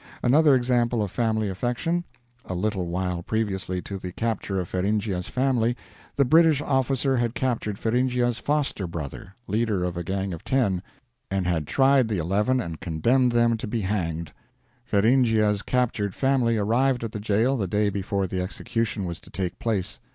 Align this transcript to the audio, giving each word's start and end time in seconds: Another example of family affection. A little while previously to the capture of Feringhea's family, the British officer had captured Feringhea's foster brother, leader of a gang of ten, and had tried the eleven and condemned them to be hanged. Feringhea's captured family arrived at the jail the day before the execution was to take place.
Another 0.23 0.55
example 0.55 1.03
of 1.03 1.11
family 1.11 1.47
affection. 1.47 2.05
A 2.45 2.55
little 2.55 2.87
while 2.87 3.21
previously 3.21 3.83
to 3.83 3.99
the 3.99 4.11
capture 4.11 4.59
of 4.59 4.67
Feringhea's 4.67 5.27
family, 5.29 5.77
the 6.15 6.25
British 6.25 6.59
officer 6.59 7.17
had 7.17 7.35
captured 7.35 7.77
Feringhea's 7.77 8.39
foster 8.39 8.87
brother, 8.87 9.35
leader 9.45 9.83
of 9.83 9.95
a 9.95 10.03
gang 10.03 10.33
of 10.33 10.43
ten, 10.43 10.81
and 11.29 11.45
had 11.45 11.67
tried 11.67 12.07
the 12.07 12.17
eleven 12.17 12.59
and 12.59 12.79
condemned 12.81 13.31
them 13.33 13.57
to 13.57 13.67
be 13.67 13.81
hanged. 13.81 14.31
Feringhea's 14.85 15.61
captured 15.61 16.15
family 16.15 16.57
arrived 16.57 17.03
at 17.03 17.11
the 17.11 17.19
jail 17.19 17.55
the 17.55 17.67
day 17.67 17.91
before 17.91 18.25
the 18.25 18.41
execution 18.41 19.05
was 19.05 19.19
to 19.19 19.29
take 19.29 19.59
place. 19.59 19.99